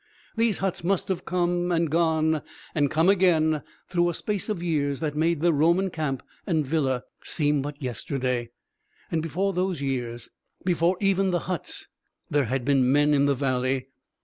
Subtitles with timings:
[0.35, 2.41] These huts must have come and gone
[2.73, 7.03] and come again through a space of years that made the Roman camp and villa
[7.23, 8.49] seem but yesterday;
[9.11, 10.29] and before those years,
[10.65, 11.85] before even the huts,
[12.31, 13.89] there had been men in the valley.